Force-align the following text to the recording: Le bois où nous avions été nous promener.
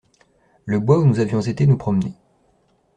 Le 0.65 0.79
bois 0.79 0.97
où 0.97 1.05
nous 1.05 1.19
avions 1.19 1.41
été 1.41 1.67
nous 1.67 1.77
promener. 1.77 2.13